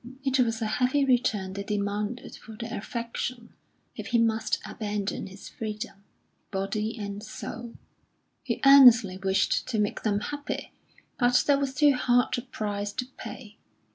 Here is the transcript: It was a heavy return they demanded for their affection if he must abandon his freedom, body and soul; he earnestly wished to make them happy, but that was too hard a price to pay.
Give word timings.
It 0.23 0.39
was 0.39 0.63
a 0.63 0.65
heavy 0.65 1.05
return 1.05 1.53
they 1.53 1.61
demanded 1.61 2.35
for 2.35 2.53
their 2.57 2.75
affection 2.75 3.53
if 3.95 4.07
he 4.07 4.17
must 4.17 4.57
abandon 4.65 5.27
his 5.27 5.47
freedom, 5.47 6.03
body 6.49 6.97
and 6.97 7.21
soul; 7.23 7.75
he 8.41 8.61
earnestly 8.65 9.17
wished 9.19 9.67
to 9.67 9.77
make 9.77 10.01
them 10.01 10.19
happy, 10.21 10.71
but 11.19 11.35
that 11.45 11.59
was 11.59 11.75
too 11.75 11.93
hard 11.93 12.35
a 12.39 12.41
price 12.41 12.91
to 12.93 13.05
pay. 13.15 13.57